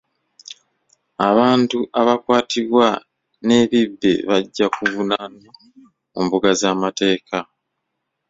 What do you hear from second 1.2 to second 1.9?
Abantu